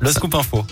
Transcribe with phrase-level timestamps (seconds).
[0.00, 0.64] Le scoop info.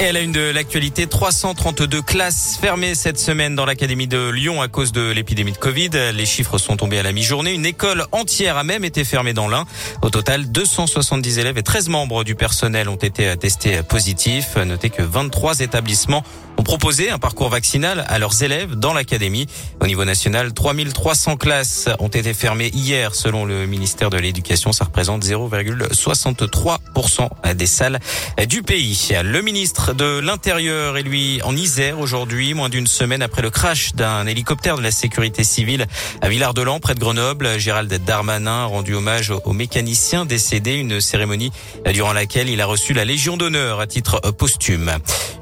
[0.00, 4.66] Et à une de l'actualité, 332 classes fermées cette semaine dans l'académie de Lyon à
[4.66, 5.90] cause de l'épidémie de Covid.
[6.12, 7.52] Les chiffres sont tombés à la mi-journée.
[7.52, 9.64] Une école entière a même été fermée dans l'Ain.
[10.02, 14.56] Au total, 270 élèves et 13 membres du personnel ont été testés positifs.
[14.56, 16.24] Notez que 23 établissements
[16.62, 19.48] ont proposé un parcours vaccinal à leurs élèves dans l'académie.
[19.80, 24.70] Au niveau national, 3300 classes ont été fermées hier selon le ministère de l'Éducation.
[24.70, 27.98] Ça représente 0,63% des salles
[28.46, 29.10] du pays.
[29.24, 33.96] Le ministre de l'Intérieur est lui en Isère aujourd'hui, moins d'une semaine après le crash
[33.96, 35.88] d'un hélicoptère de la sécurité civile
[36.20, 37.58] à Villard-de-Lans, près de Grenoble.
[37.58, 41.50] Gérald Darmanin a rendu hommage aux mécaniciens décédés, une cérémonie
[41.92, 44.92] durant laquelle il a reçu la Légion d'honneur à titre posthume.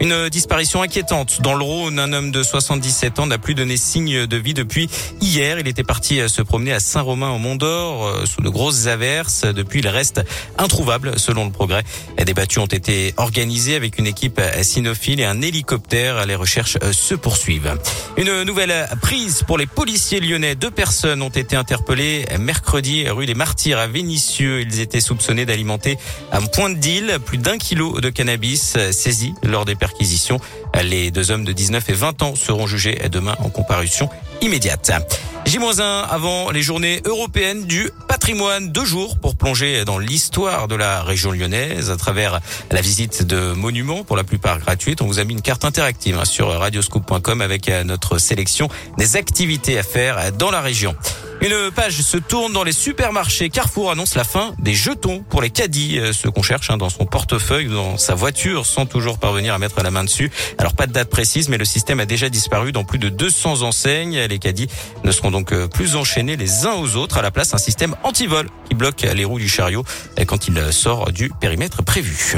[0.00, 1.09] Une disparition inquiétante
[1.40, 4.88] dans le Rhône, un homme de 77 ans n'a plus donné signe de vie depuis
[5.20, 5.58] hier.
[5.58, 9.44] Il était parti se promener à Saint-Romain au Mont-d'Or euh, sous de grosses averses.
[9.44, 10.20] Depuis, il reste
[10.56, 11.82] introuvable selon le progrès.
[12.24, 16.26] Des battues ont été organisées avec une équipe cynophile et un hélicoptère.
[16.26, 17.76] Les recherches euh, se poursuivent.
[18.16, 20.54] Une nouvelle prise pour les policiers lyonnais.
[20.54, 24.60] Deux personnes ont été interpellées mercredi rue des Martyrs à Vénissieux.
[24.60, 25.98] Ils étaient soupçonnés d'alimenter
[26.30, 30.38] un point de deal plus d'un kilo de cannabis saisi lors des perquisitions.
[30.82, 34.08] Les deux hommes de 19 et 20 ans seront jugés demain en comparution
[34.40, 34.90] immédiate.
[35.46, 38.70] J-1 avant les journées européennes du patrimoine.
[38.70, 43.52] Deux jours pour plonger dans l'histoire de la région lyonnaise à travers la visite de
[43.52, 45.02] monuments, pour la plupart gratuites.
[45.02, 49.78] On vous a mis une carte interactive hein, sur radioscoop.com avec notre sélection des activités
[49.78, 50.94] à faire dans la région.
[51.42, 53.48] Une page se tourne dans les supermarchés.
[53.48, 56.90] Carrefour annonce la fin des jetons pour les caddies, euh, ceux qu'on cherche hein, dans
[56.90, 60.30] son portefeuille dans sa voiture sans toujours parvenir à mettre la main dessus.
[60.58, 63.62] Alors pas de date précise, mais le système a déjà disparu dans plus de 200
[63.62, 64.18] enseignes.
[64.18, 64.68] Les caddies
[65.02, 67.16] ne seront donc euh, plus enchaînés les uns aux autres.
[67.16, 69.84] À la place, un système anti-vol qui bloque les roues du chariot
[70.18, 72.36] euh, quand il sort du périmètre prévu.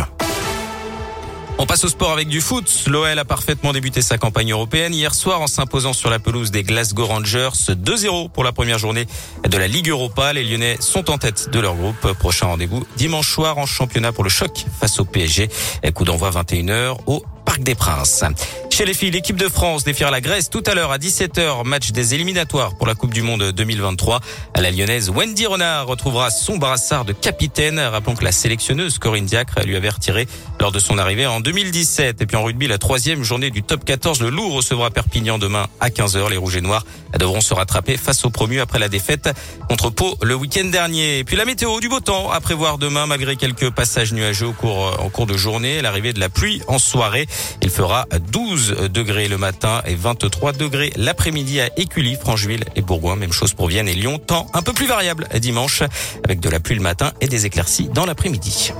[1.62, 2.86] On passe au sport avec du foot.
[2.88, 6.64] L'OL a parfaitement débuté sa campagne européenne hier soir en s'imposant sur la pelouse des
[6.64, 9.06] Glasgow Rangers 2-0 pour la première journée
[9.48, 10.32] de la Ligue Europa.
[10.32, 12.14] Les Lyonnais sont en tête de leur groupe.
[12.14, 15.50] Prochain rendez-vous dimanche soir en championnat pour le choc face au PSG.
[15.94, 18.24] Coup d'envoi 21h au Parc des Princes.
[18.72, 21.90] Chez les filles, l'équipe de France défiera la Grèce tout à l'heure à 17h, match
[21.90, 24.20] des éliminatoires pour la Coupe du Monde 2023.
[24.56, 27.78] La lyonnaise Wendy Renard retrouvera son brassard de capitaine.
[27.78, 30.26] Rappelons que la sélectionneuse Corinne Diacre lui avait retiré
[30.58, 32.22] lors de son arrivée en 2017.
[32.22, 35.66] Et puis en rugby, la troisième journée du top 14, le Loup recevra Perpignan demain
[35.78, 36.30] à 15h.
[36.30, 36.86] Les Rouges et Noirs
[37.18, 39.28] devront se rattraper face aux promus après la défaite
[39.68, 41.18] contre Pau le week-end dernier.
[41.18, 44.52] Et puis la météo du beau temps à prévoir demain malgré quelques passages nuageux au
[44.54, 45.82] cours, en cours de journée.
[45.82, 47.26] L'arrivée de la pluie en soirée.
[47.60, 48.06] Il fera
[48.62, 53.16] 12 degrés le matin et 23 degrés l'après-midi à Écully, Francheville et Bourgoin.
[53.16, 54.18] Même chose pour Vienne et Lyon.
[54.18, 55.82] Temps un peu plus variable dimanche
[56.24, 58.72] avec de la pluie le matin et des éclaircies dans l'après-midi.